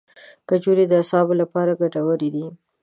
کجورې 0.49 0.85
د 0.87 0.93
اعصابو 1.01 1.33
لپاره 1.41 1.79
ګټورې 1.81 2.29
دي. 2.35 2.45